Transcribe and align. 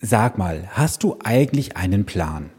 Sag 0.00 0.36
mal, 0.36 0.68
hast 0.72 1.02
du 1.02 1.16
eigentlich 1.24 1.78
einen 1.78 2.04
Plan? 2.04 2.50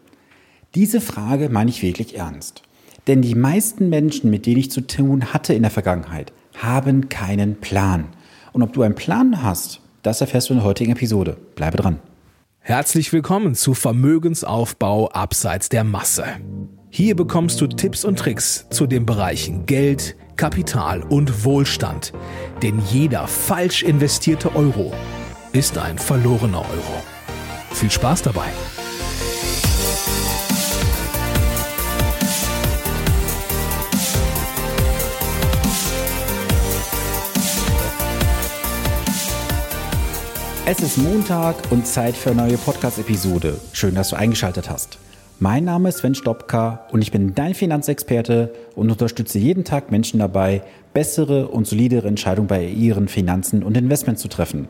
Diese 0.74 1.00
Frage 1.00 1.50
meine 1.50 1.70
ich 1.70 1.84
wirklich 1.84 2.18
ernst. 2.18 2.64
Denn 3.06 3.22
die 3.22 3.36
meisten 3.36 3.90
Menschen, 3.90 4.32
mit 4.32 4.48
denen 4.48 4.58
ich 4.58 4.72
zu 4.72 4.82
tun 4.82 5.34
hatte 5.34 5.54
in 5.54 5.62
der 5.62 5.72
Vergangenheit, 5.72 6.34
haben 6.58 7.10
keinen 7.10 7.60
Plan. 7.60 8.06
Und 8.54 8.64
ob 8.64 8.74
du 8.74 8.82
einen 8.82 8.96
Plan 8.96 9.44
hast, 9.44 9.82
das 10.02 10.20
erfährst 10.20 10.50
du 10.50 10.54
in 10.54 10.60
der 10.60 10.68
heutigen 10.68 10.92
Episode. 10.94 11.38
Bleibe 11.56 11.78
dran. 11.78 12.00
Herzlich 12.60 13.14
willkommen 13.14 13.54
zu 13.54 13.76
Vermögensaufbau 13.76 15.10
abseits 15.10 15.70
der 15.70 15.84
Masse. 15.84 16.26
Hier 16.90 17.16
bekommst 17.16 17.62
du 17.62 17.68
Tipps 17.68 18.04
und 18.04 18.18
Tricks 18.18 18.66
zu 18.72 18.88
den 18.88 19.06
Bereichen 19.06 19.68
Geld, 19.68 20.16
Kapital 20.38 21.04
und 21.04 21.46
Wohlstand. 21.46 22.14
Denn 22.64 22.82
jeder 22.90 23.28
falsch 23.28 23.84
investierte 23.84 24.56
Euro 24.56 24.92
ist 25.54 25.78
ein 25.78 26.00
verlorener 26.00 26.62
Euro. 26.62 27.17
Viel 27.78 27.92
Spaß 27.92 28.24
dabei! 28.24 28.48
Es 40.66 40.80
ist 40.80 40.98
Montag 40.98 41.56
und 41.70 41.86
Zeit 41.86 42.16
für 42.16 42.32
eine 42.32 42.48
neue 42.48 42.58
Podcast-Episode. 42.58 43.60
Schön, 43.74 43.94
dass 43.94 44.10
du 44.10 44.16
eingeschaltet 44.16 44.72
hast. 44.72 44.98
Mein 45.38 45.66
Name 45.66 45.90
ist 45.90 46.00
Sven 46.00 46.16
Stopka 46.16 46.88
und 46.92 47.04
ich 47.04 47.12
bin 47.12 47.36
dein 47.36 47.54
Finanzexperte 47.54 48.56
und 48.74 48.90
unterstütze 48.90 49.38
jeden 49.38 49.66
Tag 49.66 49.92
Menschen 49.92 50.20
dabei, 50.20 50.64
bessere 50.96 51.50
und 51.50 51.68
solidere 51.68 52.08
Entscheidungen 52.08 52.48
bei 52.48 52.66
ihren 52.66 53.08
Finanzen 53.08 53.62
und 53.62 53.78
Investments 53.78 54.24
zu 54.24 54.30
treffen. 54.30 54.68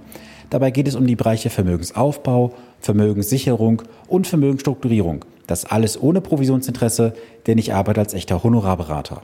Dabei 0.49 0.71
geht 0.71 0.87
es 0.87 0.95
um 0.95 1.05
die 1.05 1.15
Bereiche 1.15 1.49
Vermögensaufbau, 1.49 2.53
Vermögenssicherung 2.79 3.81
und 4.07 4.27
Vermögensstrukturierung. 4.27 5.25
Das 5.45 5.65
alles 5.65 6.01
ohne 6.01 6.21
Provisionsinteresse, 6.21 7.13
denn 7.48 7.57
ich 7.57 7.73
arbeite 7.73 8.01
als 8.01 8.13
echter 8.13 8.43
Honorarberater. 8.43 9.21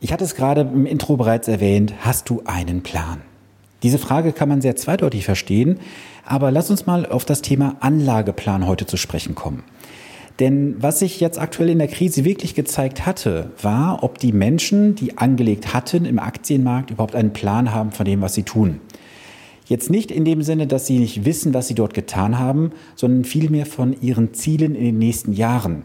Ich 0.00 0.12
hatte 0.12 0.24
es 0.24 0.34
gerade 0.34 0.62
im 0.62 0.86
Intro 0.86 1.16
bereits 1.16 1.48
erwähnt, 1.48 1.92
hast 2.00 2.30
du 2.30 2.42
einen 2.46 2.82
Plan? 2.82 3.20
Diese 3.82 3.98
Frage 3.98 4.32
kann 4.32 4.48
man 4.48 4.60
sehr 4.60 4.76
zweideutig 4.76 5.24
verstehen, 5.24 5.78
aber 6.24 6.50
lass 6.50 6.70
uns 6.70 6.86
mal 6.86 7.06
auf 7.06 7.24
das 7.24 7.42
Thema 7.42 7.76
Anlageplan 7.80 8.66
heute 8.66 8.86
zu 8.86 8.96
sprechen 8.96 9.34
kommen. 9.34 9.62
Denn 10.38 10.76
was 10.82 11.00
sich 11.00 11.20
jetzt 11.20 11.38
aktuell 11.38 11.68
in 11.68 11.78
der 11.78 11.88
Krise 11.88 12.24
wirklich 12.24 12.54
gezeigt 12.54 13.04
hatte, 13.04 13.50
war, 13.60 14.02
ob 14.02 14.18
die 14.18 14.32
Menschen, 14.32 14.94
die 14.94 15.18
angelegt 15.18 15.74
hatten 15.74 16.06
im 16.06 16.18
Aktienmarkt, 16.18 16.90
überhaupt 16.90 17.14
einen 17.14 17.34
Plan 17.34 17.74
haben 17.74 17.92
von 17.92 18.06
dem, 18.06 18.22
was 18.22 18.34
sie 18.34 18.42
tun. 18.42 18.80
Jetzt 19.70 19.88
nicht 19.88 20.10
in 20.10 20.24
dem 20.24 20.42
Sinne, 20.42 20.66
dass 20.66 20.88
sie 20.88 20.98
nicht 20.98 21.24
wissen, 21.24 21.54
was 21.54 21.68
sie 21.68 21.76
dort 21.76 21.94
getan 21.94 22.40
haben, 22.40 22.72
sondern 22.96 23.24
vielmehr 23.24 23.66
von 23.66 23.94
ihren 24.02 24.34
Zielen 24.34 24.74
in 24.74 24.82
den 24.82 24.98
nächsten 24.98 25.32
Jahren. 25.32 25.84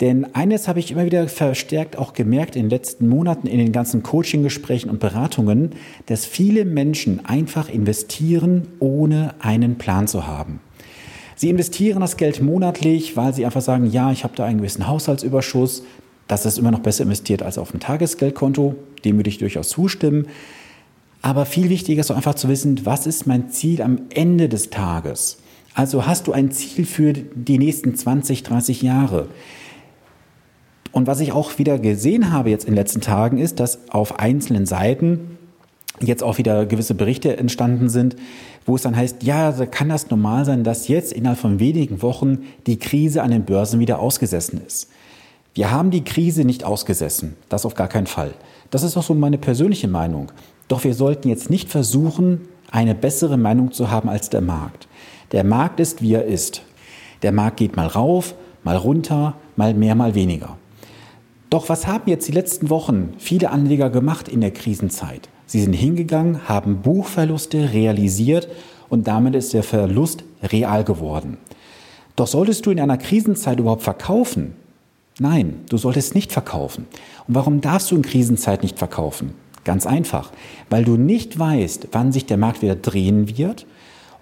Denn 0.00 0.34
eines 0.34 0.68
habe 0.68 0.78
ich 0.78 0.90
immer 0.90 1.04
wieder 1.04 1.28
verstärkt 1.28 1.98
auch 1.98 2.14
gemerkt 2.14 2.56
in 2.56 2.62
den 2.62 2.70
letzten 2.70 3.06
Monaten 3.06 3.46
in 3.46 3.58
den 3.58 3.72
ganzen 3.72 4.02
Coaching-Gesprächen 4.02 4.88
und 4.88 5.00
Beratungen, 5.00 5.72
dass 6.06 6.24
viele 6.24 6.64
Menschen 6.64 7.26
einfach 7.26 7.68
investieren, 7.68 8.68
ohne 8.80 9.34
einen 9.38 9.76
Plan 9.76 10.08
zu 10.08 10.26
haben. 10.26 10.60
Sie 11.36 11.50
investieren 11.50 12.00
das 12.00 12.16
Geld 12.16 12.40
monatlich, 12.40 13.18
weil 13.18 13.34
sie 13.34 13.44
einfach 13.44 13.60
sagen, 13.60 13.84
ja, 13.84 14.12
ich 14.12 14.24
habe 14.24 14.34
da 14.34 14.46
einen 14.46 14.58
gewissen 14.58 14.88
Haushaltsüberschuss. 14.88 15.82
Das 16.26 16.46
ist 16.46 16.56
immer 16.56 16.70
noch 16.70 16.80
besser 16.80 17.04
investiert 17.04 17.42
als 17.42 17.58
auf 17.58 17.70
dem 17.70 17.80
Tagesgeldkonto. 17.80 18.76
Dem 19.04 19.16
würde 19.16 19.28
ich 19.28 19.36
durchaus 19.36 19.68
zustimmen. 19.68 20.26
Aber 21.24 21.46
viel 21.46 21.70
wichtiger 21.70 22.02
ist 22.02 22.10
auch 22.10 22.16
einfach 22.16 22.34
zu 22.34 22.50
wissen, 22.50 22.84
was 22.84 23.06
ist 23.06 23.26
mein 23.26 23.48
Ziel 23.48 23.80
am 23.80 23.98
Ende 24.10 24.50
des 24.50 24.68
Tages? 24.68 25.38
Also 25.72 26.04
hast 26.04 26.26
du 26.26 26.32
ein 26.32 26.50
Ziel 26.50 26.84
für 26.84 27.14
die 27.14 27.56
nächsten 27.56 27.94
20, 27.94 28.42
30 28.42 28.82
Jahre? 28.82 29.28
Und 30.92 31.06
was 31.06 31.20
ich 31.20 31.32
auch 31.32 31.58
wieder 31.58 31.78
gesehen 31.78 32.30
habe 32.30 32.50
jetzt 32.50 32.66
in 32.66 32.72
den 32.72 32.76
letzten 32.76 33.00
Tagen 33.00 33.38
ist, 33.38 33.58
dass 33.58 33.88
auf 33.88 34.18
einzelnen 34.18 34.66
Seiten 34.66 35.38
jetzt 35.98 36.22
auch 36.22 36.36
wieder 36.36 36.66
gewisse 36.66 36.94
Berichte 36.94 37.38
entstanden 37.38 37.88
sind, 37.88 38.16
wo 38.66 38.76
es 38.76 38.82
dann 38.82 38.94
heißt, 38.94 39.22
ja, 39.22 39.50
kann 39.64 39.88
das 39.88 40.10
normal 40.10 40.44
sein, 40.44 40.62
dass 40.62 40.88
jetzt 40.88 41.10
innerhalb 41.10 41.38
von 41.38 41.58
wenigen 41.58 42.02
Wochen 42.02 42.40
die 42.66 42.78
Krise 42.78 43.22
an 43.22 43.30
den 43.30 43.46
Börsen 43.46 43.80
wieder 43.80 43.98
ausgesessen 43.98 44.60
ist. 44.66 44.90
Wir 45.54 45.70
haben 45.70 45.90
die 45.90 46.04
Krise 46.04 46.44
nicht 46.44 46.64
ausgesessen, 46.64 47.34
das 47.48 47.64
auf 47.64 47.74
gar 47.74 47.88
keinen 47.88 48.08
Fall. 48.08 48.34
Das 48.70 48.82
ist 48.82 48.94
auch 48.98 49.04
so 49.04 49.14
meine 49.14 49.38
persönliche 49.38 49.88
Meinung. 49.88 50.30
Doch 50.68 50.84
wir 50.84 50.94
sollten 50.94 51.28
jetzt 51.28 51.50
nicht 51.50 51.70
versuchen, 51.70 52.42
eine 52.70 52.94
bessere 52.94 53.36
Meinung 53.36 53.72
zu 53.72 53.90
haben 53.90 54.08
als 54.08 54.30
der 54.30 54.40
Markt. 54.40 54.88
Der 55.32 55.44
Markt 55.44 55.80
ist, 55.80 56.02
wie 56.02 56.14
er 56.14 56.24
ist. 56.24 56.62
Der 57.22 57.32
Markt 57.32 57.58
geht 57.58 57.76
mal 57.76 57.86
rauf, 57.86 58.34
mal 58.62 58.76
runter, 58.76 59.34
mal 59.56 59.74
mehr, 59.74 59.94
mal 59.94 60.14
weniger. 60.14 60.56
Doch 61.50 61.68
was 61.68 61.86
haben 61.86 62.10
jetzt 62.10 62.26
die 62.26 62.32
letzten 62.32 62.70
Wochen 62.70 63.14
viele 63.18 63.50
Anleger 63.50 63.90
gemacht 63.90 64.28
in 64.28 64.40
der 64.40 64.50
Krisenzeit? 64.50 65.28
Sie 65.46 65.60
sind 65.60 65.74
hingegangen, 65.74 66.48
haben 66.48 66.82
Buchverluste 66.82 67.72
realisiert 67.72 68.48
und 68.88 69.06
damit 69.06 69.34
ist 69.34 69.52
der 69.52 69.62
Verlust 69.62 70.24
real 70.42 70.84
geworden. 70.84 71.36
Doch 72.16 72.26
solltest 72.26 72.66
du 72.66 72.70
in 72.70 72.80
einer 72.80 72.98
Krisenzeit 72.98 73.58
überhaupt 73.58 73.82
verkaufen? 73.82 74.54
Nein, 75.18 75.60
du 75.68 75.76
solltest 75.76 76.14
nicht 76.14 76.32
verkaufen. 76.32 76.86
Und 77.28 77.34
warum 77.34 77.60
darfst 77.60 77.90
du 77.90 77.96
in 77.96 78.02
Krisenzeit 78.02 78.62
nicht 78.62 78.78
verkaufen? 78.78 79.34
Ganz 79.64 79.86
einfach, 79.86 80.30
weil 80.70 80.84
du 80.84 80.96
nicht 80.96 81.38
weißt, 81.38 81.88
wann 81.92 82.12
sich 82.12 82.26
der 82.26 82.36
Markt 82.36 82.62
wieder 82.62 82.76
drehen 82.76 83.36
wird 83.36 83.66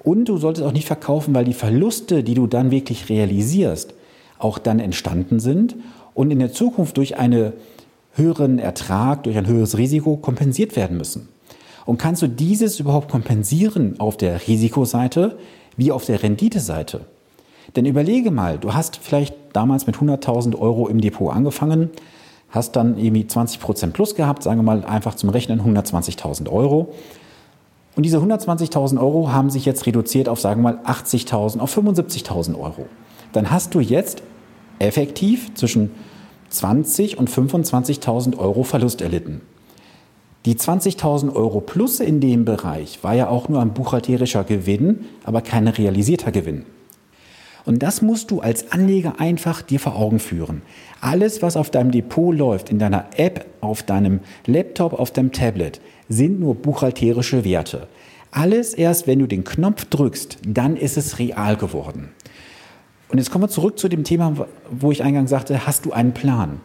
und 0.04 0.26
du 0.26 0.38
solltest 0.38 0.64
auch 0.64 0.72
nicht 0.72 0.86
verkaufen, 0.86 1.34
weil 1.34 1.44
die 1.44 1.53
Verluste, 1.53 2.22
die 2.22 2.34
du 2.34 2.47
dann 2.47 2.70
wirklich 2.70 3.08
realisierst, 3.08 3.94
auch 4.38 4.58
dann 4.58 4.78
entstanden 4.78 5.41
sind 5.41 5.76
und 6.14 6.31
in 6.31 6.38
der 6.38 6.52
Zukunft 6.52 6.97
durch 6.97 7.19
einen 7.19 7.52
höheren 8.14 8.58
Ertrag, 8.58 9.25
durch 9.25 9.36
ein 9.36 9.47
höheres 9.47 9.78
Risiko 9.78 10.16
kompensiert 10.16 10.76
werden 10.76 10.97
müssen. 10.97 11.28
Und 11.86 11.98
kannst 11.98 12.22
du 12.22 12.28
dieses 12.28 12.78
überhaupt 12.78 13.10
kompensieren 13.10 13.98
auf 13.98 14.16
der 14.16 14.47
Risikoseite 14.47 15.38
wie 15.76 15.91
auf 15.91 16.04
der 16.04 16.22
Renditeseite? 16.22 17.06
Denn 17.75 17.86
überlege 17.86 18.31
mal, 18.31 18.58
du 18.58 18.75
hast 18.75 18.97
vielleicht 18.97 19.34
damals 19.52 19.86
mit 19.86 19.97
100.000 19.97 20.58
Euro 20.58 20.88
im 20.88 21.00
Depot 21.00 21.32
angefangen, 21.32 21.91
hast 22.52 22.76
dann 22.76 22.96
irgendwie 22.98 23.26
20 23.26 23.58
Prozent 23.60 23.94
plus 23.94 24.14
gehabt, 24.14 24.42
sagen 24.42 24.60
wir 24.60 24.62
mal 24.62 24.84
einfach 24.84 25.14
zum 25.14 25.30
Rechnen 25.30 25.60
120.000 25.60 26.48
Euro. 26.48 26.92
Und 27.96 28.04
diese 28.04 28.18
120.000 28.18 29.00
Euro 29.00 29.32
haben 29.32 29.50
sich 29.50 29.64
jetzt 29.64 29.86
reduziert 29.86 30.28
auf, 30.28 30.40
sagen 30.40 30.62
wir 30.62 30.74
mal, 30.74 30.80
80.000, 30.84 31.58
auf 31.58 31.76
75.000 31.76 32.58
Euro. 32.58 32.86
Dann 33.32 33.50
hast 33.50 33.74
du 33.74 33.80
jetzt 33.80 34.22
effektiv 34.78 35.54
zwischen 35.54 35.90
20 36.50 37.18
und 37.18 37.30
25.000 37.30 38.38
Euro 38.38 38.62
Verlust 38.62 39.00
erlitten. 39.00 39.40
Die 40.44 40.56
20.000 40.56 41.34
Euro 41.34 41.60
plus 41.60 42.00
in 42.00 42.20
dem 42.20 42.44
Bereich 42.44 43.02
war 43.02 43.14
ja 43.14 43.28
auch 43.28 43.48
nur 43.48 43.60
ein 43.60 43.74
buchhalterischer 43.74 44.44
Gewinn, 44.44 45.06
aber 45.24 45.40
kein 45.40 45.69
realisierter 45.69 46.32
Gewinn. 46.32 46.64
Und 47.65 47.83
das 47.83 48.03
musst 48.03 48.31
du 48.31 48.41
als 48.41 48.73
Anleger 48.73 49.21
einfach 49.21 49.62
dir 49.62 49.78
vor 49.78 49.97
Augen 49.97 50.19
führen. 50.19 50.62
Alles, 51.00 51.43
was 51.43 51.56
auf 51.56 51.71
deinem 51.71 51.93
Depot 51.93 52.37
läuft, 52.37 52.71
in 52.71 52.78
deiner 52.78 53.06
App, 53.17 53.47
auf 53.61 53.83
deinem 53.83 54.21
Laptop, 54.47 54.95
auf 54.95 55.11
deinem 55.11 55.33
Tablet, 55.33 55.81
sind 56.09 56.41
nur 56.41 56.55
buchhalterische 56.55 57.45
Werte. 57.45 57.89
Alles 58.33 58.75
erst, 58.75 59.06
wenn 59.06 59.19
du 59.19 59.27
den 59.27 59.45
Knopf 59.45 59.84
drückst, 59.84 60.39
dann 60.47 60.77
ist 60.77 60.97
es 60.97 61.19
real 61.19 61.56
geworden. 61.56 62.09
Und 63.09 63.19
jetzt 63.19 63.31
kommen 63.31 63.45
wir 63.45 63.49
zurück 63.49 63.79
zu 63.79 63.89
dem 63.89 64.05
Thema, 64.05 64.47
wo 64.71 64.91
ich 64.91 65.03
eingangs 65.03 65.31
sagte, 65.31 65.67
hast 65.67 65.84
du 65.84 65.93
einen 65.93 66.15
Plan? 66.15 66.61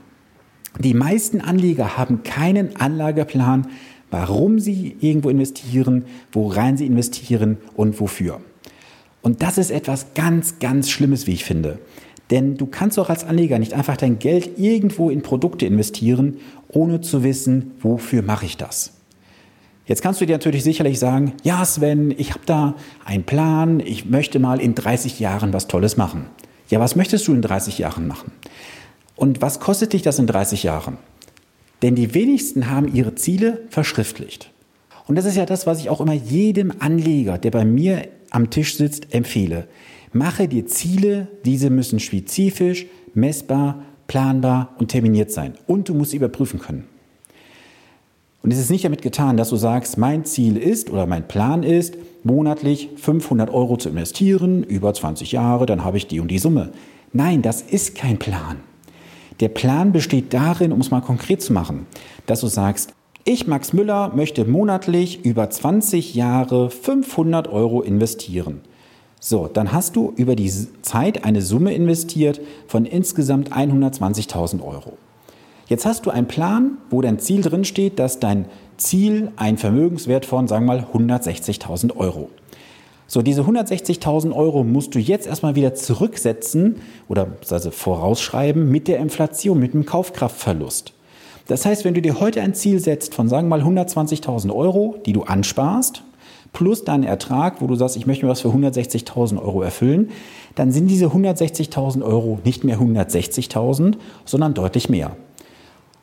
Die 0.80 0.94
meisten 0.94 1.42
Anleger 1.42 1.98
haben 1.98 2.24
keinen 2.24 2.78
Anlageplan, 2.78 3.68
warum 4.12 4.60
sie 4.60 4.96
irgendwo 5.02 5.30
investieren, 5.30 6.06
worein 6.32 6.78
sie 6.78 6.86
investieren 6.86 7.58
und 7.76 8.00
wofür. 8.00 8.40
Und 9.22 9.42
das 9.42 9.58
ist 9.58 9.72
etwas 9.72 10.14
ganz, 10.14 10.60
ganz 10.60 10.90
Schlimmes, 10.90 11.28
wie 11.28 11.34
ich 11.34 11.46
finde. 11.46 11.80
Denn 12.30 12.58
du 12.58 12.66
kannst 12.66 13.00
auch 13.00 13.10
als 13.10 13.24
Anleger 13.24 13.60
nicht 13.60 13.74
einfach 13.74 13.98
dein 13.98 14.20
Geld 14.20 14.60
irgendwo 14.60 15.10
in 15.10 15.22
Produkte 15.22 15.66
investieren, 15.66 16.38
ohne 16.68 17.02
zu 17.02 17.24
wissen, 17.24 17.72
wofür 17.80 18.22
mache 18.22 18.46
ich 18.46 18.58
das. 18.58 18.94
Jetzt 19.86 20.02
kannst 20.02 20.20
du 20.20 20.26
dir 20.26 20.34
natürlich 20.34 20.64
sicherlich 20.64 21.00
sagen, 21.00 21.34
ja 21.44 21.64
Sven, 21.64 22.14
ich 22.18 22.32
habe 22.32 22.42
da 22.46 22.76
einen 23.06 23.24
Plan, 23.24 23.80
ich 23.80 24.06
möchte 24.06 24.38
mal 24.40 24.60
in 24.60 24.76
30 24.76 25.22
Jahren 25.22 25.54
was 25.54 25.68
Tolles 25.68 25.96
machen. 25.96 26.26
Ja, 26.70 26.82
was 26.82 26.98
möchtest 26.98 27.28
du 27.28 27.34
in 27.34 27.42
30 27.42 27.78
Jahren 27.78 28.08
machen? 28.08 28.32
Und 29.16 29.42
was 29.42 29.62
kostet 29.62 29.94
dich 29.94 30.02
das 30.02 30.20
in 30.20 30.28
30 30.28 30.64
Jahren? 30.64 30.98
Denn 31.82 31.96
die 31.96 32.14
wenigsten 32.14 32.70
haben 32.70 32.94
ihre 32.94 33.16
Ziele 33.16 33.62
verschriftlicht. 33.70 34.52
Und 35.08 35.16
das 35.16 35.26
ist 35.26 35.38
ja 35.38 35.46
das, 35.46 35.66
was 35.66 35.80
ich 35.80 35.90
auch 35.90 36.02
immer 36.02 36.14
jedem 36.14 36.74
Anleger, 36.80 37.38
der 37.38 37.52
bei 37.52 37.64
mir 37.64 38.10
am 38.32 38.50
Tisch 38.50 38.76
sitzt, 38.76 39.14
empfehle. 39.14 39.68
Mache 40.14 40.48
dir 40.48 40.66
Ziele, 40.66 41.28
diese 41.46 41.70
müssen 41.70 42.00
spezifisch, 42.00 42.86
messbar, 43.14 43.84
planbar 44.08 44.76
und 44.80 44.90
terminiert 44.90 45.32
sein. 45.32 45.54
Und 45.68 45.90
du 45.90 45.94
musst 45.94 46.12
sie 46.12 46.18
überprüfen 46.18 46.60
können. 46.60 46.86
Und 48.44 48.54
es 48.54 48.60
ist 48.60 48.72
nicht 48.72 48.86
damit 48.86 49.02
getan, 49.02 49.36
dass 49.36 49.50
du 49.50 49.58
sagst, 49.58 49.98
mein 49.98 50.24
Ziel 50.24 50.56
ist 50.56 50.90
oder 50.90 51.06
mein 51.06 51.28
Plan 51.28 51.64
ist, 51.64 51.98
monatlich 52.24 52.90
500 52.96 53.50
Euro 53.50 53.78
zu 53.78 53.90
investieren, 53.90 54.64
über 54.64 54.94
20 54.94 55.34
Jahre, 55.34 55.66
dann 55.66 55.84
habe 55.84 55.98
ich 55.98 56.08
die 56.08 56.20
und 56.20 56.30
die 56.30 56.40
Summe. 56.40 56.72
Nein, 57.12 57.42
das 57.42 57.62
ist 57.62 57.96
kein 57.96 58.20
Plan. 58.20 58.58
Der 59.40 59.50
Plan 59.50 59.92
besteht 59.92 60.34
darin, 60.34 60.72
um 60.72 60.82
es 60.82 60.92
mal 60.92 61.02
konkret 61.02 61.42
zu 61.42 61.54
machen, 61.54 61.86
dass 62.26 62.42
du 62.42 62.48
sagst, 62.48 62.94
ich, 63.28 63.46
Max 63.46 63.74
Müller, 63.74 64.14
möchte 64.16 64.46
monatlich 64.46 65.26
über 65.26 65.50
20 65.50 66.16
Jahre 66.16 66.70
500 66.70 67.48
Euro 67.50 67.82
investieren. 67.82 68.62
So, 69.20 69.48
dann 69.48 69.74
hast 69.74 69.96
du 69.96 70.14
über 70.16 70.36
die 70.36 70.52
Zeit 70.82 71.26
eine 71.26 71.42
Summe 71.42 71.74
investiert 71.74 72.40
von 72.68 72.86
insgesamt 72.86 73.52
120.000 73.52 74.64
Euro. 74.64 74.94
Jetzt 75.68 75.86
hast 75.86 76.06
du 76.06 76.10
einen 76.10 76.28
Plan, 76.28 76.78
wo 76.90 77.02
dein 77.02 77.20
Ziel 77.20 77.42
drin 77.42 77.66
steht, 77.66 78.00
dass 78.00 78.20
dein 78.20 78.46
Ziel 78.78 79.32
ein 79.36 79.58
Vermögenswert 79.58 80.26
von, 80.26 80.48
sagen 80.48 80.66
wir 80.66 80.78
mal, 80.78 80.88
160.000 80.94 81.98
Euro. 81.98 82.30
So, 83.08 83.22
diese 83.22 83.42
160.000 83.42 84.34
Euro 84.34 84.64
musst 84.64 84.96
du 84.96 85.00
jetzt 85.00 85.28
erstmal 85.28 85.56
wieder 85.56 85.74
zurücksetzen 85.76 86.78
oder 87.10 87.28
also 87.50 87.72
vorausschreiben 87.72 88.70
mit 88.70 88.88
der 88.88 89.00
Inflation, 89.00 89.60
mit 89.60 89.74
dem 89.74 89.86
Kaufkraftverlust. 89.86 90.94
Das 91.48 91.66
heißt, 91.66 91.86
wenn 91.86 91.94
du 91.94 92.02
dir 92.02 92.20
heute 92.20 92.42
ein 92.42 92.54
Ziel 92.54 92.80
setzt 92.80 93.16
von, 93.16 93.30
sagen 93.30 93.48
wir 93.48 93.58
mal, 93.58 93.66
120.000 93.66 94.54
Euro, 94.54 94.96
die 95.06 95.14
du 95.14 95.24
ansparst, 95.24 96.04
plus 96.54 96.84
deinen 96.84 97.04
Ertrag, 97.04 97.62
wo 97.62 97.68
du 97.68 97.76
sagst, 97.76 97.96
ich 97.98 98.06
möchte 98.06 98.26
mir 98.26 98.32
was 98.32 98.42
für 98.42 98.50
160.000 98.50 99.42
Euro 99.42 99.62
erfüllen, 99.62 100.10
dann 100.56 100.72
sind 100.72 100.88
diese 100.88 101.08
160.000 101.08 102.04
Euro 102.04 102.40
nicht 102.44 102.64
mehr 102.64 102.80
160.000, 102.80 103.96
sondern 104.26 104.54
deutlich 104.54 104.90
mehr. 104.90 105.16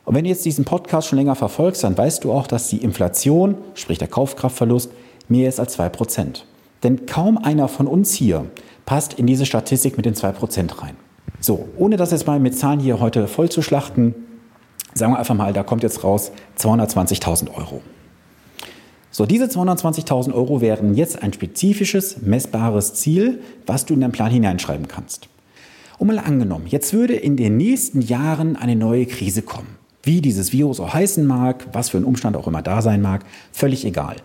Und 0.05 0.15
wenn 0.15 0.23
du 0.23 0.29
jetzt 0.29 0.45
diesen 0.45 0.65
Podcast 0.65 1.07
schon 1.07 1.17
länger 1.17 1.35
verfolgst, 1.35 1.83
dann 1.83 1.97
weißt 1.97 2.23
du 2.23 2.31
auch, 2.31 2.47
dass 2.47 2.69
die 2.69 2.77
Inflation, 2.77 3.55
sprich 3.73 3.97
der 3.97 4.07
Kaufkraftverlust, 4.07 4.91
mehr 5.27 5.49
ist 5.49 5.59
als 5.59 5.77
2%. 5.77 6.43
Denn 6.83 7.05
kaum 7.07 7.37
einer 7.37 7.67
von 7.67 7.87
uns 7.87 8.13
hier 8.13 8.45
passt 8.85 9.15
in 9.15 9.25
diese 9.25 9.45
Statistik 9.47 9.97
mit 9.97 10.05
den 10.05 10.13
2% 10.13 10.81
rein. 10.81 10.95
So, 11.39 11.67
ohne 11.77 11.97
das 11.97 12.11
jetzt 12.11 12.27
mal 12.27 12.39
mit 12.39 12.57
Zahlen 12.57 12.79
hier 12.79 12.99
heute 12.99 13.27
voll 13.27 13.49
zu 13.49 13.61
schlachten, 13.61 14.13
sagen 14.95 15.11
wir 15.11 15.19
einfach 15.19 15.35
mal, 15.35 15.53
da 15.53 15.63
kommt 15.63 15.83
jetzt 15.83 16.03
raus 16.03 16.31
220.000 16.57 17.53
Euro. 17.53 17.81
So, 19.11 19.25
diese 19.25 19.45
220.000 19.45 20.33
Euro 20.33 20.61
wären 20.61 20.93
jetzt 20.95 21.21
ein 21.21 21.31
spezifisches, 21.31 22.21
messbares 22.21 22.95
Ziel, 22.95 23.41
was 23.65 23.85
du 23.85 23.93
in 23.93 24.01
deinen 24.01 24.11
Plan 24.11 24.31
hineinschreiben 24.31 24.87
kannst. 24.87 25.29
Und 25.97 26.07
mal 26.07 26.19
angenommen, 26.19 26.67
jetzt 26.67 26.93
würde 26.93 27.15
in 27.15 27.37
den 27.37 27.55
nächsten 27.57 28.01
Jahren 28.01 28.55
eine 28.55 28.75
neue 28.75 29.05
Krise 29.05 29.41
kommen. 29.41 29.77
Wie 30.03 30.21
dieses 30.21 30.51
Virus 30.51 30.79
auch 30.79 30.93
heißen 30.93 31.25
mag, 31.25 31.67
was 31.73 31.89
für 31.89 31.97
ein 31.97 32.03
Umstand 32.03 32.35
auch 32.35 32.47
immer 32.47 32.61
da 32.61 32.81
sein 32.81 33.01
mag, 33.01 33.25
völlig 33.51 33.85
egal. 33.85 34.17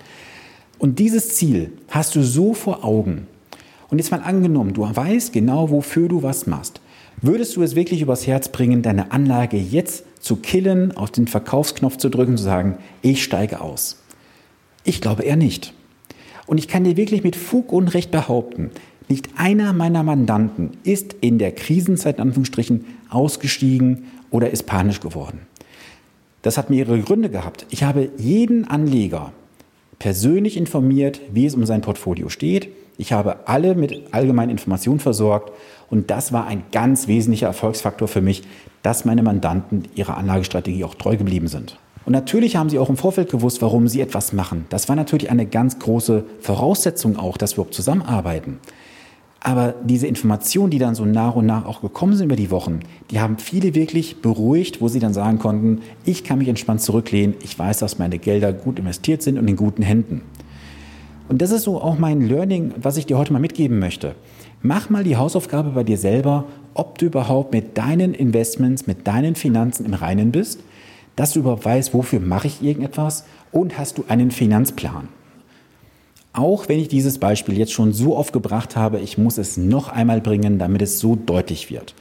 Und 0.78 0.99
dieses 0.99 1.34
Ziel 1.37 1.73
hast 1.88 2.14
du 2.16 2.23
so 2.23 2.55
vor 2.55 2.84
Augen. 2.84 3.26
Und 3.90 3.99
jetzt 3.99 4.11
mal 4.11 4.23
angenommen, 4.23 4.73
du 4.73 4.82
weißt 4.82 5.32
genau, 5.32 5.70
wofür 5.70 6.08
du 6.08 6.23
was 6.23 6.46
machst. 6.46 6.81
Würdest 7.22 7.56
du 7.56 7.62
es 7.62 7.74
wirklich 7.74 8.00
übers 8.00 8.26
Herz 8.26 8.48
bringen, 8.48 8.82
deine 8.82 9.12
Anlage 9.12 9.56
jetzt 9.56 10.04
zu 10.20 10.36
killen, 10.36 10.96
auf 10.96 11.10
den 11.10 11.26
Verkaufsknopf 11.26 11.96
zu 11.96 12.08
drücken, 12.08 12.36
zu 12.36 12.44
sagen, 12.44 12.78
ich 13.02 13.22
steige 13.22 13.60
aus? 13.60 14.02
Ich 14.84 15.00
glaube 15.00 15.24
eher 15.24 15.36
nicht. 15.36 15.74
Und 16.46 16.58
ich 16.58 16.68
kann 16.68 16.84
dir 16.84 16.96
wirklich 16.96 17.22
mit 17.22 17.36
Fug 17.36 17.72
und 17.72 17.88
Recht 17.88 18.10
behaupten, 18.10 18.70
nicht 19.08 19.28
einer 19.36 19.72
meiner 19.72 20.02
Mandanten 20.02 20.70
ist 20.84 21.16
in 21.20 21.38
der 21.38 21.52
Krisenzeit 21.52 22.16
in 22.16 22.22
Anführungsstrichen 22.22 22.84
ausgestiegen 23.10 24.04
oder 24.30 24.50
ist 24.50 24.66
panisch 24.66 25.00
geworden. 25.00 25.40
Das 26.42 26.56
hat 26.56 26.70
mehrere 26.70 27.00
Gründe 27.00 27.28
gehabt. 27.28 27.66
Ich 27.70 27.82
habe 27.82 28.10
jeden 28.16 28.66
Anleger 28.66 29.32
persönlich 29.98 30.56
informiert, 30.56 31.20
wie 31.32 31.44
es 31.44 31.54
um 31.54 31.66
sein 31.66 31.82
Portfolio 31.82 32.28
steht. 32.28 32.68
Ich 33.00 33.14
habe 33.14 33.49
alle 33.49 33.75
mit 33.75 34.12
allgemeinen 34.12 34.50
Informationen 34.50 35.00
versorgt 35.00 35.52
und 35.88 36.11
das 36.11 36.35
war 36.35 36.47
ein 36.47 36.64
ganz 36.70 37.08
wesentlicher 37.08 37.47
Erfolgsfaktor 37.47 38.08
für 38.08 38.20
mich, 38.20 38.43
dass 38.82 39.06
meine 39.06 39.23
Mandanten 39.23 39.85
ihrer 39.94 40.19
Anlagestrategie 40.19 40.85
auch 40.85 40.94
treu 40.94 41.17
geblieben 41.17 41.49
sind. 41.49 41.79
Und 42.05 42.12
natürlich 42.12 42.56
haben 42.56 42.69
sie 42.69 42.79
auch 42.79 42.91
im 42.91 42.99
Vorfeld 42.99 43.31
gewusst, 43.31 43.62
warum 43.62 43.88
sie 43.88 44.02
etwas 44.02 44.35
machen. 44.35 44.67
Das 44.69 44.91
war 44.91 44.97
natürlich 44.97 45.31
eine 45.31 45.47
ganz 45.47 45.79
große 45.79 46.25
Voraussetzung 46.41 47.19
auch, 47.19 47.38
dass 47.38 47.52
wir 47.52 47.62
überhaupt 47.62 47.75
zusammenarbeiten. 47.75 48.58
Aber 49.43 49.75
diese 49.82 50.06
Informationen, 50.06 50.70
die 50.70 50.79
dann 50.79 50.94
so 50.94 51.06
nach 51.06 51.37
und 51.37 51.47
nach 51.47 51.64
auch 51.64 51.81
gekommen 51.81 52.17
sind 52.17 52.26
über 52.26 52.37
die 52.37 52.50
Wochen, 52.50 52.81
die 53.11 53.19
haben 53.19 53.38
viele 53.38 53.75
wirklich 53.75 54.20
beruhigt, 54.20 54.82
wo 54.82 54.88
sie 54.88 55.00
dann 55.00 55.14
sagen 55.14 55.38
konnten, 55.38 55.81
ich 56.05 56.23
kann 56.23 56.37
mich 56.37 56.49
entspannt 56.49 56.82
zurücklehnen, 56.82 57.35
ich 57.43 57.58
weiß, 57.58 57.79
dass 57.79 57.99
meine 57.99 58.19
Gelder 58.19 58.52
gut 58.52 58.79
investiert 58.79 59.23
sind 59.23 59.38
und 59.38 59.49
in 59.49 59.56
guten 59.56 59.82
Händen. 59.82 60.20
Und 61.30 61.40
das 61.40 61.52
ist 61.52 61.62
so 61.62 61.80
auch 61.80 61.96
mein 61.96 62.22
Learning, 62.22 62.74
was 62.82 62.96
ich 62.96 63.06
dir 63.06 63.16
heute 63.16 63.32
mal 63.32 63.38
mitgeben 63.38 63.78
möchte. 63.78 64.16
Mach 64.62 64.90
mal 64.90 65.04
die 65.04 65.16
Hausaufgabe 65.16 65.70
bei 65.70 65.84
dir 65.84 65.96
selber, 65.96 66.46
ob 66.74 66.98
du 66.98 67.06
überhaupt 67.06 67.52
mit 67.52 67.78
deinen 67.78 68.14
Investments, 68.14 68.88
mit 68.88 69.06
deinen 69.06 69.36
Finanzen 69.36 69.86
im 69.86 69.94
Reinen 69.94 70.32
bist, 70.32 70.58
dass 71.14 71.32
du 71.32 71.38
überhaupt 71.38 71.64
weißt, 71.64 71.94
wofür 71.94 72.18
mache 72.18 72.48
ich 72.48 72.64
irgendetwas 72.64 73.26
und 73.52 73.78
hast 73.78 73.98
du 73.98 74.04
einen 74.08 74.32
Finanzplan. 74.32 75.06
Auch 76.32 76.68
wenn 76.68 76.80
ich 76.80 76.88
dieses 76.88 77.18
Beispiel 77.18 77.56
jetzt 77.56 77.72
schon 77.72 77.92
so 77.92 78.16
oft 78.16 78.32
gebracht 78.32 78.74
habe, 78.74 78.98
ich 78.98 79.16
muss 79.16 79.38
es 79.38 79.56
noch 79.56 79.88
einmal 79.88 80.20
bringen, 80.20 80.58
damit 80.58 80.82
es 80.82 80.98
so 80.98 81.14
deutlich 81.14 81.70
wird. 81.70 81.94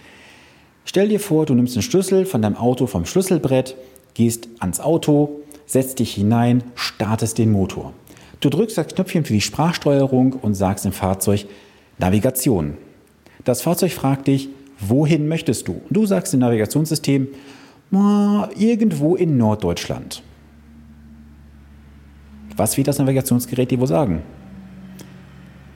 Stell 0.85 1.07
dir 1.07 1.19
vor, 1.19 1.45
du 1.45 1.53
nimmst 1.53 1.75
den 1.75 1.83
Schlüssel 1.83 2.25
von 2.25 2.41
deinem 2.41 2.57
Auto 2.57 2.87
vom 2.87 3.05
Schlüsselbrett, 3.05 3.75
gehst 4.15 4.49
ans 4.57 4.79
Auto, 4.79 5.41
setzt 5.67 5.99
dich 5.99 6.15
hinein, 6.15 6.63
startest 6.73 7.37
den 7.37 7.51
Motor. 7.51 7.93
Du 8.39 8.50
drückst 8.50 8.77
das 8.77 8.88
Knöpfchen 8.88 9.25
für 9.25 9.33
die 9.33 9.41
Sprachsteuerung 9.41 10.33
und 10.33 10.53
sagst 10.53 10.86
dem 10.86 10.94
Fahrzeug 10.94 11.45
Navigation. 11.97 12.77
Das 13.44 13.62
Fahrzeug 13.62 13.91
fragt 13.91 14.27
dich, 14.27 14.50
wohin 14.80 15.27
möchtest 15.27 15.68
du? 15.68 15.81
Du 15.89 16.06
sagst 16.06 16.31
dem 16.31 16.39
Navigationssystem, 16.39 17.27
irgendwo 17.91 19.15
in 19.15 19.38
Norddeutschland. 19.38 20.24
Was 22.56 22.77
wird 22.77 22.88
das 22.88 23.00
Navigationsgerät 23.00 23.71
dir 23.71 23.80
wohl 23.80 23.88
sagen? 23.88 24.21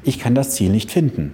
Ich 0.04 0.20
kann 0.20 0.36
das 0.36 0.52
Ziel 0.52 0.70
nicht 0.70 0.92
finden. 0.92 1.34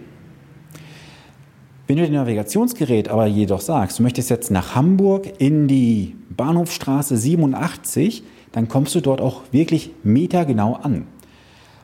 Wenn 1.86 1.98
du 1.98 2.04
dem 2.04 2.14
Navigationsgerät 2.14 3.10
aber 3.10 3.26
jedoch 3.26 3.62
sagst, 3.62 4.00
du 4.00 4.04
möchtest 4.04 4.30
jetzt 4.30 4.52
nach 4.52 4.76
Hamburg 4.76 5.40
in 5.40 5.68
die 5.68 6.16
Bahnhofstraße 6.30 7.18
87, 7.18 8.24
dann 8.52 8.68
kommst 8.68 8.96
du 8.96 9.02
dort 9.02 9.22
auch 9.22 9.42
wirklich 9.52 9.92
metergenau 10.04 10.74
an. 10.74 11.06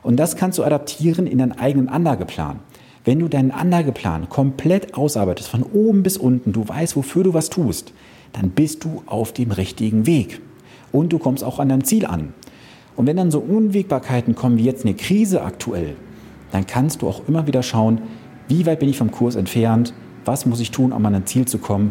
Und 0.06 0.18
das 0.18 0.36
kannst 0.36 0.56
du 0.58 0.62
adaptieren 0.62 1.26
in 1.26 1.38
deinen 1.38 1.58
eigenen 1.58 1.88
Anlageplan. 1.88 2.60
Wenn 3.04 3.18
du 3.18 3.26
deinen 3.26 3.50
Anlageplan 3.50 4.28
komplett 4.28 4.94
ausarbeitest, 4.94 5.48
von 5.48 5.64
oben 5.64 6.04
bis 6.04 6.16
unten, 6.16 6.52
du 6.52 6.68
weißt, 6.68 6.94
wofür 6.94 7.24
du 7.24 7.34
was 7.34 7.50
tust, 7.50 7.92
dann 8.32 8.50
bist 8.50 8.84
du 8.84 9.02
auf 9.06 9.32
dem 9.32 9.50
richtigen 9.50 10.06
Weg. 10.06 10.40
Und 10.92 11.12
du 11.12 11.18
kommst 11.18 11.42
auch 11.42 11.58
an 11.58 11.70
dein 11.70 11.82
Ziel 11.82 12.06
an. 12.06 12.34
Und 12.94 13.08
wenn 13.08 13.16
dann 13.16 13.32
so 13.32 13.40
Unwägbarkeiten 13.40 14.36
kommen 14.36 14.58
wie 14.58 14.64
jetzt 14.64 14.84
eine 14.84 14.94
Krise 14.94 15.42
aktuell, 15.42 15.96
dann 16.52 16.68
kannst 16.68 17.02
du 17.02 17.08
auch 17.08 17.26
immer 17.26 17.48
wieder 17.48 17.64
schauen, 17.64 18.00
wie 18.46 18.64
weit 18.64 18.78
bin 18.78 18.88
ich 18.88 18.98
vom 18.98 19.10
Kurs 19.10 19.34
entfernt, 19.34 19.92
was 20.24 20.46
muss 20.46 20.60
ich 20.60 20.70
tun, 20.70 20.92
um 20.92 21.04
an 21.04 21.16
ein 21.16 21.26
Ziel 21.26 21.48
zu 21.48 21.58
kommen 21.58 21.90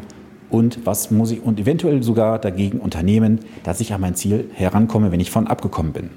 und 0.50 0.86
was 0.86 1.12
muss 1.12 1.31
ich 1.31 1.43
und 1.43 1.60
eventuell 1.60 2.01
sogar 2.01 2.39
dagegen 2.39 2.79
unternehmen, 2.79 3.39
dass 3.63 3.81
ich 3.81 3.91
an 3.91 4.00
mein 4.00 4.15
Ziel 4.15 4.50
herankomme, 4.53 5.12
wenn 5.12 5.19
ich 5.19 5.31
von 5.31 5.48
abgekommen 5.48 5.91
bin. 5.91 6.12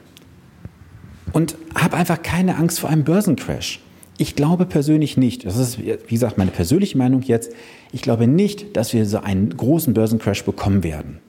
Und 1.32 1.56
habe 1.74 1.96
einfach 1.96 2.22
keine 2.22 2.56
Angst 2.56 2.80
vor 2.80 2.90
einem 2.90 3.04
Börsencrash. 3.04 3.80
Ich 4.16 4.34
glaube 4.34 4.66
persönlich 4.66 5.16
nicht, 5.16 5.46
das 5.46 5.56
ist 5.56 5.78
wie 5.78 5.94
gesagt 6.14 6.38
meine 6.38 6.50
persönliche 6.50 6.98
Meinung 6.98 7.22
jetzt, 7.22 7.52
ich 7.92 8.02
glaube 8.02 8.26
nicht, 8.26 8.76
dass 8.76 8.92
wir 8.92 9.06
so 9.06 9.18
einen 9.18 9.56
großen 9.56 9.94
Börsencrash 9.94 10.44
bekommen 10.44 10.82
werden. 10.82 11.20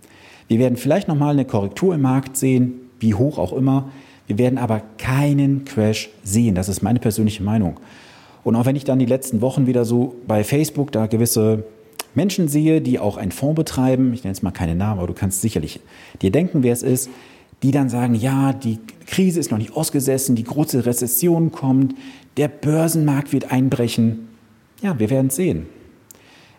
Wir 0.47 0.57
werden 0.57 0.77
vielleicht 0.77 1.07
nochmal 1.07 1.33
eine 1.33 1.45
Korrektur 1.45 1.93
im 1.93 2.01
Markt 2.01 2.35
sehen, 2.35 2.73
wie 2.99 3.13
hoch 3.13 3.37
auch 3.37 3.53
immer. 3.53 3.91
Wir 4.25 4.39
werden 4.39 4.57
aber 4.57 4.81
keinen 4.97 5.65
Crash 5.65 6.09
sehen. 6.23 6.55
Das 6.55 6.69
ist 6.69 6.81
meine 6.81 6.99
persönliche 6.99 7.43
Meinung. 7.43 7.79
Und 8.43 8.55
auch 8.55 8.65
wenn 8.65 8.75
ich 8.75 8.83
dann 8.83 8.97
die 8.97 9.05
letzten 9.05 9.41
Wochen 9.41 9.67
wieder 9.67 9.85
so 9.85 10.15
bei 10.27 10.43
Facebook 10.43 10.91
da 10.91 11.05
gewisse 11.05 11.63
Menschen 12.15 12.47
sehe, 12.47 12.81
die 12.81 12.97
auch 12.97 13.17
einen 13.17 13.31
Fonds 13.31 13.55
betreiben, 13.55 14.13
ich 14.13 14.23
nenne 14.23 14.33
jetzt 14.33 14.41
mal 14.41 14.51
keine 14.51 14.73
Namen, 14.73 14.99
aber 14.99 15.07
du 15.07 15.13
kannst 15.13 15.41
sicherlich 15.41 15.79
dir 16.21 16.31
denken, 16.31 16.63
wer 16.63 16.73
es 16.73 16.81
ist, 16.81 17.09
die 17.63 17.71
dann 17.71 17.89
sagen, 17.89 18.15
ja, 18.15 18.53
die 18.53 18.79
Krise 19.05 19.39
ist 19.39 19.51
noch 19.51 19.57
nicht 19.57 19.75
ausgesessen, 19.75 20.35
die 20.35 20.43
große 20.43 20.85
Rezession 20.85 21.51
kommt, 21.51 21.95
der 22.37 22.47
Börsenmarkt 22.47 23.33
wird 23.33 23.51
einbrechen. 23.51 24.29
Ja, 24.81 24.97
wir 24.99 25.09
werden 25.09 25.27
es 25.27 25.35
sehen. 25.35 25.65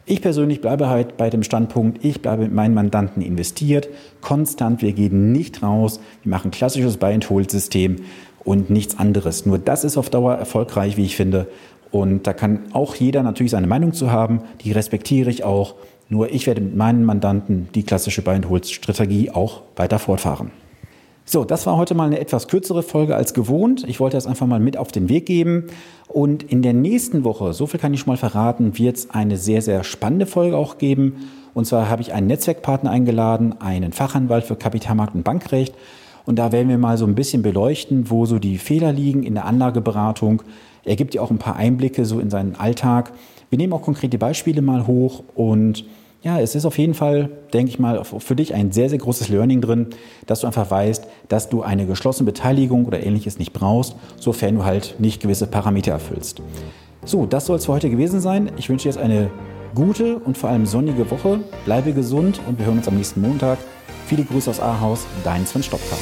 Ich 0.07 0.23
persönlich 0.23 0.61
bleibe 0.61 0.88
halt 0.88 1.16
bei 1.16 1.30
dem 1.30 1.42
Standpunkt, 1.42 2.04
ich 2.04 2.21
bleibe 2.21 2.42
mit 2.42 2.52
meinen 2.52 2.75
Mandanten 2.75 3.23
investiert, 3.23 3.88
konstant, 4.21 4.83
wir 4.83 4.92
gehen 4.92 5.30
nicht 5.30 5.62
raus, 5.62 6.00
wir 6.23 6.30
machen 6.30 6.50
klassisches 6.50 6.97
Buy-and-Hold-System 6.97 7.97
und 8.42 8.71
nichts 8.71 8.99
anderes. 8.99 9.47
Nur 9.47 9.59
das 9.59 9.85
ist 9.85 9.97
auf 9.97 10.11
Dauer 10.11 10.35
erfolgreich, 10.35 10.97
wie 10.97 11.04
ich 11.04 11.16
finde. 11.16 11.47
Und 11.92 12.26
da 12.26 12.33
kann 12.33 12.61
auch 12.73 12.95
jeder 12.95 13.23
natürlich 13.23 13.52
seine 13.52 13.66
Meinung 13.66 13.92
zu 13.92 14.11
haben, 14.11 14.40
die 14.62 14.73
respektiere 14.73 15.30
ich 15.30 15.45
auch. 15.45 15.75
Nur 16.09 16.33
ich 16.33 16.47
werde 16.47 16.61
mit 16.61 16.76
meinen 16.76 17.04
Mandanten 17.04 17.69
die 17.75 17.85
klassische 17.85 18.23
Buy-and-Hold-Strategie 18.23 19.30
auch 19.30 19.62
weiter 19.76 19.99
fortfahren. 19.99 20.50
So, 21.32 21.44
das 21.44 21.64
war 21.64 21.76
heute 21.76 21.94
mal 21.94 22.06
eine 22.06 22.18
etwas 22.18 22.49
kürzere 22.49 22.82
Folge 22.82 23.14
als 23.14 23.34
gewohnt. 23.34 23.84
Ich 23.87 24.00
wollte 24.00 24.16
das 24.16 24.26
einfach 24.26 24.49
mal 24.49 24.58
mit 24.58 24.76
auf 24.76 24.90
den 24.90 25.08
Weg 25.08 25.26
geben. 25.26 25.68
Und 26.08 26.42
in 26.42 26.60
der 26.60 26.72
nächsten 26.72 27.22
Woche, 27.22 27.52
so 27.52 27.68
viel 27.68 27.78
kann 27.78 27.94
ich 27.94 28.00
schon 28.00 28.10
mal 28.10 28.16
verraten, 28.16 28.76
wird 28.76 28.96
es 28.96 29.10
eine 29.10 29.37
sehr, 29.37 29.62
sehr 29.62 29.84
spannende 29.84 30.26
Folge 30.26 30.56
auch 30.56 30.76
geben. 30.76 31.28
Und 31.54 31.66
zwar 31.66 31.88
habe 31.88 32.02
ich 32.02 32.12
einen 32.12 32.26
Netzwerkpartner 32.26 32.90
eingeladen, 32.90 33.54
einen 33.60 33.92
Fachanwalt 33.92 34.42
für 34.42 34.56
Kapitalmarkt 34.56 35.14
und 35.14 35.22
Bankrecht. 35.22 35.72
Und 36.26 36.40
da 36.40 36.50
werden 36.50 36.68
wir 36.68 36.78
mal 36.78 36.99
so 36.99 37.06
ein 37.06 37.14
bisschen 37.14 37.42
beleuchten, 37.42 38.10
wo 38.10 38.26
so 38.26 38.40
die 38.40 38.58
Fehler 38.58 38.90
liegen 38.90 39.22
in 39.22 39.34
der 39.34 39.44
Anlageberatung. 39.44 40.42
Er 40.84 40.96
gibt 40.96 41.14
ja 41.14 41.22
auch 41.22 41.30
ein 41.30 41.38
paar 41.38 41.54
Einblicke 41.54 42.06
so 42.06 42.18
in 42.18 42.30
seinen 42.30 42.56
Alltag. 42.56 43.12
Wir 43.50 43.56
nehmen 43.56 43.72
auch 43.72 43.82
konkrete 43.82 44.18
Beispiele 44.18 44.62
mal 44.62 44.88
hoch 44.88 45.22
und 45.37 45.84
ja, 46.23 46.39
es 46.39 46.55
ist 46.55 46.67
auf 46.67 46.77
jeden 46.79 46.95
Fall, 46.95 47.31
denke 47.53 47.71
ich 47.71 47.79
mal, 47.79 48.03
für 48.05 48.37
dich 48.37 48.55
ein 48.55 48.73
sehr, 48.73 48.91
sehr 48.91 48.99
großes 48.99 49.29
Learning 49.29 49.61
drin, 49.61 49.87
dass 50.27 50.41
du 50.41 50.47
einfach 50.47 50.71
weißt, 50.71 51.07
dass 51.29 51.49
du 51.49 51.62
eine 51.62 51.87
geschlossene 51.87 52.27
Beteiligung 52.27 52.85
oder 52.85 53.03
ähnliches 53.03 53.39
nicht 53.39 53.53
brauchst, 53.53 53.97
sofern 54.19 54.57
du 54.57 54.65
halt 54.65 54.97
nicht 54.99 55.23
gewisse 55.23 55.47
Parameter 55.47 55.93
erfüllst. 55.93 56.43
So, 57.05 57.25
das 57.25 57.47
soll 57.47 57.57
es 57.57 57.65
für 57.65 57.73
heute 57.73 57.89
gewesen 57.89 58.21
sein. 58.21 58.53
Ich 58.59 58.69
wünsche 58.69 58.83
dir 58.83 58.91
jetzt 58.91 59.03
eine 59.03 59.31
gute 59.75 60.19
und 60.19 60.37
vor 60.37 60.50
allem 60.50 60.67
sonnige 60.67 61.11
Woche. 61.11 61.41
Bleibe 61.65 61.93
gesund 61.95 62.41
und 62.47 62.59
wir 62.59 62.67
hören 62.67 62.79
uns 62.79 62.89
am 62.89 62.97
nächsten 62.97 63.23
Montag. 63.23 63.59
Viele 64.07 64.25
Grüße 64.25 64.50
aus 64.50 64.61
Ahaus, 64.61 65.07
dein 65.25 65.47
Sven 65.47 65.62
Stopka. 65.62 65.97